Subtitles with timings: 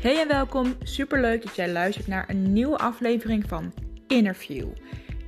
[0.00, 0.76] Hey en welkom.
[0.82, 3.72] Superleuk dat jij luistert naar een nieuwe aflevering van
[4.06, 4.68] Interview.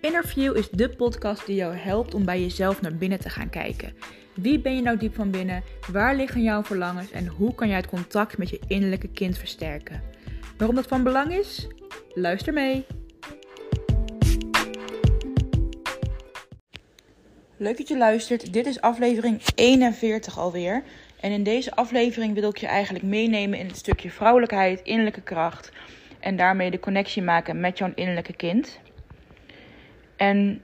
[0.00, 3.94] Interview is de podcast die jou helpt om bij jezelf naar binnen te gaan kijken.
[4.34, 5.62] Wie ben je nou diep van binnen?
[5.92, 10.02] Waar liggen jouw verlangens en hoe kan jij het contact met je innerlijke kind versterken?
[10.56, 11.66] Waarom dat van belang is?
[12.14, 12.86] Luister mee.
[17.56, 18.52] Leuk dat je luistert.
[18.52, 20.82] Dit is aflevering 41 alweer.
[21.20, 25.72] En in deze aflevering wil ik je eigenlijk meenemen in het stukje vrouwelijkheid, innerlijke kracht.
[26.20, 28.80] En daarmee de connectie maken met jouw innerlijke kind.
[30.16, 30.62] En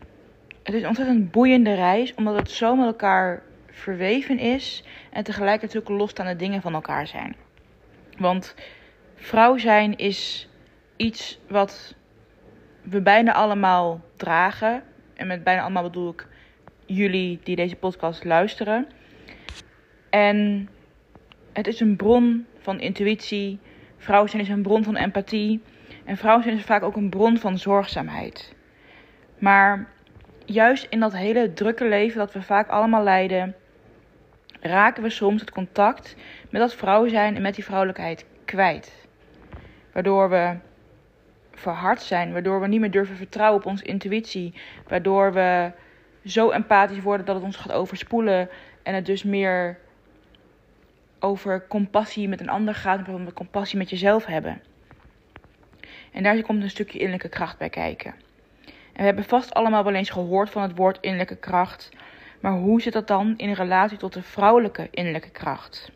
[0.63, 4.85] het is een ontzettend boeiende reis, omdat het zo met elkaar verweven is.
[5.11, 7.37] En tegelijkertijd ook losstaande dingen van elkaar zijn.
[8.19, 8.55] Want
[9.15, 10.49] vrouw zijn is
[10.97, 11.95] iets wat
[12.83, 14.83] we bijna allemaal dragen.
[15.15, 16.27] En met bijna allemaal bedoel ik
[16.87, 18.89] jullie die deze podcast luisteren.
[20.13, 20.69] En
[21.53, 23.59] het is een bron van intuïtie.
[23.97, 25.63] Vrouw zijn is een bron van empathie.
[26.05, 28.55] En vrouw zijn is vaak ook een bron van zorgzaamheid.
[29.39, 29.89] Maar
[30.45, 33.55] juist in dat hele drukke leven dat we vaak allemaal leiden,
[34.61, 36.17] raken we soms het contact
[36.51, 39.07] met dat vrouw zijn en met die vrouwelijkheid kwijt.
[39.93, 40.57] Waardoor we
[41.53, 44.55] verhard zijn, waardoor we niet meer durven vertrouwen op onze intuïtie,
[44.89, 45.73] waardoor we
[46.25, 48.49] zo empathisch worden dat het ons gaat overspoelen
[48.83, 49.79] en het dus meer
[51.23, 54.63] over compassie met een ander gaat plaats van compassie met jezelf hebben.
[56.13, 58.15] En daar komt een stukje innerlijke kracht bij kijken.
[58.65, 61.91] En we hebben vast allemaal wel eens gehoord van het woord innerlijke kracht.
[62.41, 65.93] Maar hoe zit dat dan in relatie tot de vrouwelijke innerlijke kracht?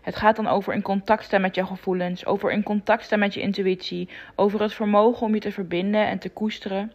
[0.00, 3.34] Het gaat dan over in contact staan met jouw gevoelens, over in contact staan met
[3.34, 6.92] je intuïtie, over het vermogen om je te verbinden en te koesteren.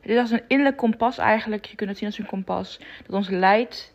[0.00, 3.16] Het is als een innerlijk kompas eigenlijk, je kunt het zien als een kompas, dat
[3.16, 3.93] ons leidt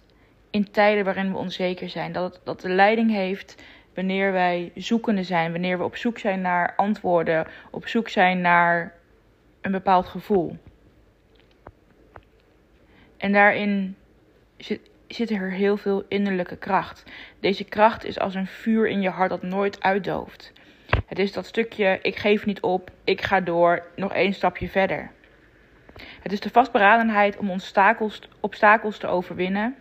[0.50, 2.12] in tijden waarin we onzeker zijn.
[2.12, 6.74] Dat dat de leiding heeft wanneer wij zoekende zijn, wanneer we op zoek zijn naar
[6.76, 8.94] antwoorden, op zoek zijn naar
[9.62, 10.58] een bepaald gevoel.
[13.18, 13.96] En daarin
[14.58, 17.04] zit, zit er heel veel innerlijke kracht.
[17.40, 20.54] Deze kracht is als een vuur in je hart dat nooit uitdooft.
[21.06, 25.12] Het is dat stukje, ik geef niet op, ik ga door, nog één stapje verder.
[26.22, 27.52] Het is de vastberadenheid om
[28.40, 29.76] obstakels te overwinnen.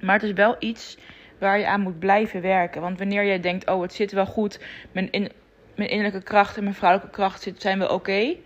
[0.00, 0.98] Maar het is wel iets
[1.38, 2.80] waar je aan moet blijven werken.
[2.80, 4.60] Want wanneer jij denkt, oh het zit wel goed,
[4.92, 5.30] mijn, in,
[5.74, 8.36] mijn innerlijke kracht en mijn vrouwelijke kracht zijn wel oké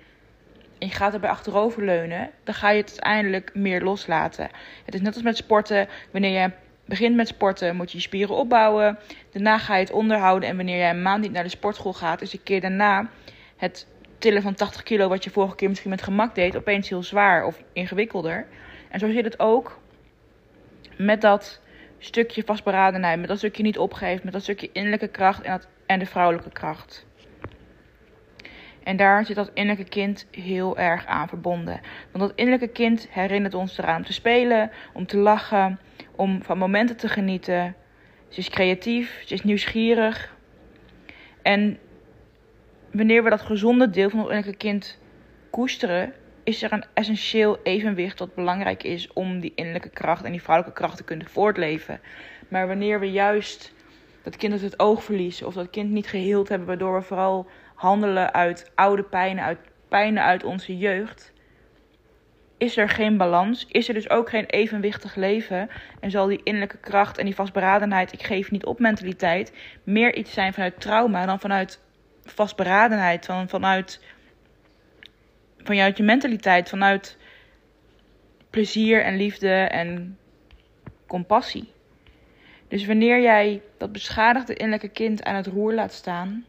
[0.79, 4.49] en je gaat erbij achterover leunen, dan ga je het uiteindelijk meer loslaten.
[4.85, 5.89] Het is net als met sporten.
[6.11, 6.51] Wanneer je
[6.85, 8.99] begint met sporten, moet je je spieren opbouwen.
[9.33, 10.49] Daarna ga je het onderhouden.
[10.49, 13.11] En wanneer jij een maand niet naar de sportschool gaat, is een keer daarna
[13.57, 13.87] het
[14.19, 17.45] tillen van 80 kilo, wat je vorige keer misschien met gemak deed, opeens heel zwaar
[17.45, 18.47] of ingewikkelder.
[18.91, 19.79] En zo zit het ook
[20.99, 21.61] met dat
[21.99, 25.99] stukje vastberadenheid, met dat stukje niet opgeven, met dat stukje innerlijke kracht en, dat, en
[25.99, 27.07] de vrouwelijke kracht.
[28.83, 31.81] En daar zit dat innerlijke kind heel erg aan verbonden.
[32.13, 35.81] Want dat innerlijke kind herinnert ons eraan om te spelen, om te lachen,
[36.17, 37.75] om van momenten te genieten.
[38.29, 40.37] Ze is creatief, ze is nieuwsgierig.
[41.43, 41.79] En
[42.93, 44.99] wanneer we dat gezonde deel van het innerlijke kind
[45.51, 46.13] koesteren,
[46.49, 50.81] is er een essentieel evenwicht dat belangrijk is om die innerlijke kracht en die vrouwelijke
[50.81, 52.01] kracht te kunnen voortleven.
[52.49, 53.75] Maar wanneer we juist
[54.23, 57.47] dat kind uit het oog verliezen of dat kind niet geheeld hebben, waardoor we vooral
[57.75, 59.59] handelen uit oude pijnen, uit
[59.89, 61.33] pijnen uit onze jeugd,
[62.59, 65.69] is er geen balans, is er dus ook geen evenwichtig leven
[66.01, 70.33] en zal die innerlijke kracht en die vastberadenheid, ik geef niet op mentaliteit, meer iets
[70.33, 71.81] zijn vanuit trauma dan vanuit
[72.25, 74.01] vastberadenheid, van, vanuit,
[75.63, 77.17] vanuit je mentaliteit, vanuit
[78.51, 80.19] plezier en liefde en
[81.07, 81.73] compassie.
[82.69, 86.45] Dus wanneer jij dat beschadigde innerlijke kind aan het roer laat staan,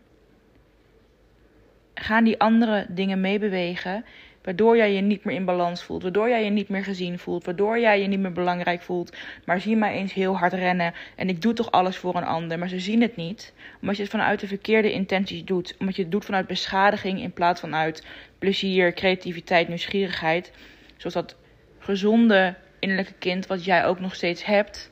[1.94, 4.06] gaan die andere dingen meebewegen.
[4.44, 6.02] Waardoor jij je niet meer in balans voelt.
[6.02, 7.46] Waardoor jij je niet meer gezien voelt.
[7.46, 9.18] Waardoor jij je niet meer belangrijk voelt.
[9.46, 10.94] Maar zie mij eens heel hard rennen.
[11.16, 12.60] En ik doe toch alles voor een ander.
[12.60, 13.54] Maar ze zien het niet.
[13.82, 15.76] Omdat je het vanuit de verkeerde intenties doet.
[15.80, 17.22] Omdat je het doet vanuit beschadiging.
[17.22, 18.06] In plaats van uit
[18.38, 20.52] plezier, creativiteit, nieuwsgierigheid.
[20.98, 21.36] Zoals dat
[21.80, 23.48] gezonde innerlijke kind.
[23.48, 24.92] Wat jij ook nog steeds hebt.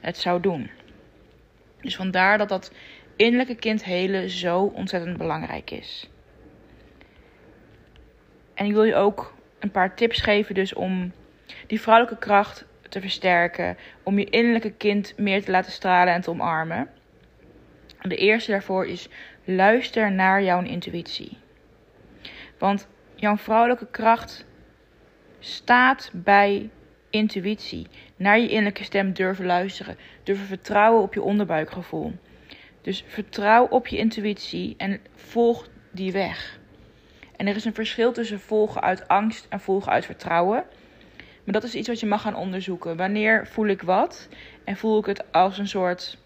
[0.00, 0.70] Het zou doen.
[1.80, 2.72] Dus vandaar dat dat
[3.16, 6.08] innerlijke kind helen zo ontzettend belangrijk is.
[8.60, 11.12] En ik wil je ook een paar tips geven dus om
[11.66, 13.76] die vrouwelijke kracht te versterken.
[14.02, 16.88] Om je innerlijke kind meer te laten stralen en te omarmen.
[18.02, 19.08] De eerste daarvoor is
[19.44, 21.38] luister naar jouw intuïtie.
[22.58, 24.46] Want jouw vrouwelijke kracht
[25.38, 26.70] staat bij
[27.10, 27.86] intuïtie.
[28.16, 29.96] Naar je innerlijke stem durven luisteren.
[30.22, 32.12] Durven vertrouwen op je onderbuikgevoel.
[32.82, 36.59] Dus vertrouw op je intuïtie en volg die weg.
[37.40, 40.64] En er is een verschil tussen volgen uit angst en volgen uit vertrouwen.
[41.44, 42.96] Maar dat is iets wat je mag gaan onderzoeken.
[42.96, 44.28] Wanneer voel ik wat?
[44.64, 46.18] En voel ik het als een soort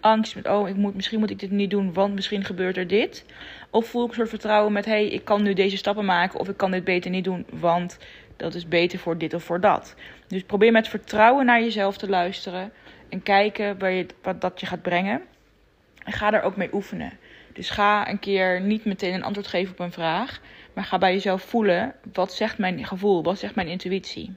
[0.00, 2.86] angst met, oh, ik moet, misschien moet ik dit niet doen, want misschien gebeurt er
[2.86, 3.24] dit.
[3.70, 6.48] Of voel ik een soort vertrouwen met, hey, ik kan nu deze stappen maken of
[6.48, 7.98] ik kan dit beter niet doen, want
[8.36, 9.94] dat is beter voor dit of voor dat.
[10.26, 12.72] Dus probeer met vertrouwen naar jezelf te luisteren
[13.08, 15.22] en kijken waar je, wat dat je gaat brengen.
[16.04, 17.12] En ga daar ook mee oefenen.
[17.52, 20.40] Dus ga een keer niet meteen een antwoord geven op een vraag,
[20.72, 24.34] maar ga bij jezelf voelen, wat zegt mijn gevoel, wat zegt mijn intuïtie.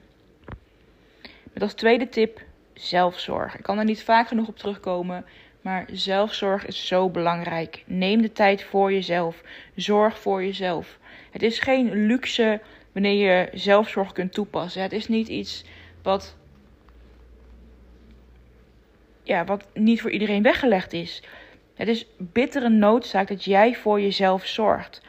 [1.52, 2.44] Met als tweede tip
[2.74, 3.56] zelfzorg.
[3.56, 5.24] Ik kan er niet vaak genoeg op terugkomen.
[5.60, 7.82] Maar zelfzorg is zo belangrijk.
[7.86, 9.42] Neem de tijd voor jezelf.
[9.74, 10.98] Zorg voor jezelf.
[11.30, 12.60] Het is geen luxe
[12.92, 14.82] wanneer je zelfzorg kunt toepassen.
[14.82, 15.64] Het is niet iets
[16.02, 16.36] wat,
[19.22, 21.22] ja, wat niet voor iedereen weggelegd is.
[21.82, 25.00] Het is bittere noodzaak dat jij voor jezelf zorgt.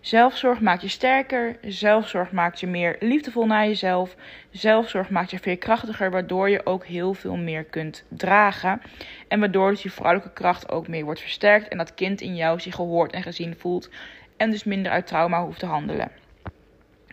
[0.00, 1.56] Zelfzorg maakt je sterker.
[1.62, 4.16] Zelfzorg maakt je meer liefdevol naar jezelf.
[4.50, 8.80] Zelfzorg maakt je veerkrachtiger, waardoor je ook heel veel meer kunt dragen.
[9.28, 11.68] En waardoor dus je vrouwelijke kracht ook meer wordt versterkt.
[11.68, 13.90] En dat kind in jou zich gehoord en gezien voelt.
[14.36, 16.10] En dus minder uit trauma hoeft te handelen.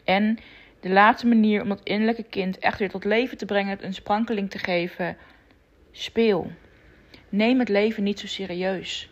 [0.03, 0.39] En
[0.79, 4.49] de laatste manier om dat innerlijke kind echt weer tot leven te brengen, een sprankeling
[4.49, 5.17] te geven,
[5.91, 6.51] speel.
[7.29, 9.09] Neem het leven niet zo serieus.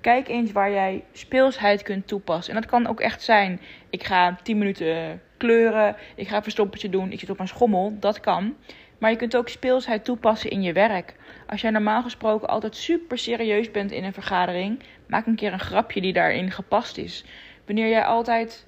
[0.00, 2.54] Kijk eens waar jij speelsheid kunt toepassen.
[2.54, 3.60] En dat kan ook echt zijn:
[3.90, 7.96] ik ga 10 minuten kleuren, ik ga een verstoppertje doen, ik zit op een schommel.
[8.00, 8.56] Dat kan.
[8.98, 11.14] Maar je kunt ook speelsheid toepassen in je werk.
[11.46, 15.60] Als jij normaal gesproken altijd super serieus bent in een vergadering, maak een keer een
[15.60, 17.24] grapje die daarin gepast is.
[17.66, 18.66] Wanneer jij altijd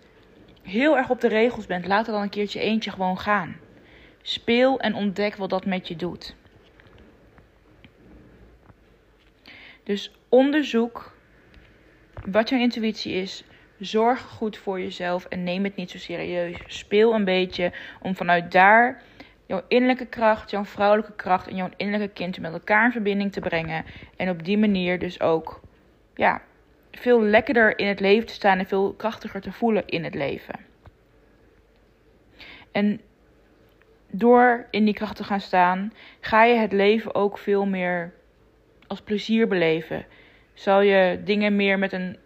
[0.63, 3.57] heel erg op de regels bent, laat er dan een keertje eentje gewoon gaan.
[4.23, 6.35] Speel en ontdek wat dat met je doet.
[9.87, 11.13] Dus onderzoek
[12.25, 13.45] wat jouw intuïtie is.
[13.79, 16.57] Zorg goed voor jezelf en neem het niet zo serieus.
[16.67, 19.03] Speel een beetje om vanuit daar
[19.47, 23.41] jouw innerlijke kracht, jouw vrouwelijke kracht en jouw innerlijke kind met elkaar in verbinding te
[23.41, 23.85] brengen.
[24.17, 25.61] En op die manier dus ook
[26.15, 26.43] ja,
[26.91, 30.55] veel lekkerder in het leven te staan en veel krachtiger te voelen in het leven.
[32.73, 33.01] En
[34.11, 38.13] door in die kracht te gaan staan, ga je het leven ook veel meer
[38.87, 40.07] als plezier beleven
[40.55, 42.17] zal je dingen meer met een,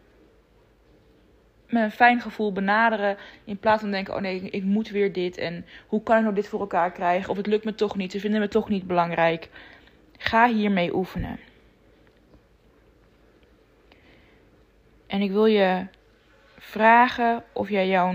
[1.67, 3.17] met een fijn gevoel benaderen.
[3.45, 5.39] In plaats van denken: oh nee, ik moet weer dit.
[5.39, 7.31] En hoe kan ik nou dit voor elkaar krijgen?
[7.31, 8.13] Of het lukt me toch niet.
[8.13, 9.49] Ze vinden me toch niet belangrijk.
[10.19, 11.39] Ga hiermee oefenen.
[15.07, 15.87] En ik wil je
[16.59, 18.15] vragen of jij jouw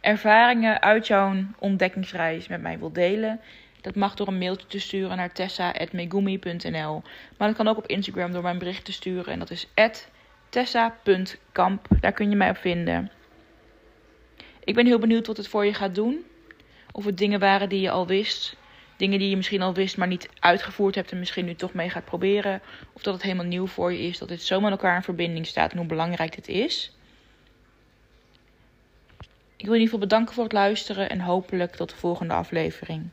[0.00, 3.40] ervaringen uit jouw ontdekkingsreis met mij wilt delen.
[3.80, 7.02] Dat mag door een mailtje te sturen naar tessa.megumi.nl.
[7.36, 9.32] Maar dat kan ook op Instagram door mijn bericht te sturen.
[9.32, 9.66] En dat is
[10.48, 11.86] tessa.kamp.
[12.00, 13.10] Daar kun je mij op vinden.
[14.64, 16.24] Ik ben heel benieuwd wat het voor je gaat doen.
[16.92, 18.56] Of het dingen waren die je al wist.
[18.96, 21.90] Dingen die je misschien al wist, maar niet uitgevoerd hebt en misschien nu toch mee
[21.90, 22.62] gaat proberen.
[22.92, 24.18] Of dat het helemaal nieuw voor je is.
[24.18, 26.92] Dat dit zo met elkaar in verbinding staat en hoe belangrijk dit is.
[29.56, 33.08] Ik wil in ieder geval bedanken voor het luisteren en hopelijk tot de volgende aflevering.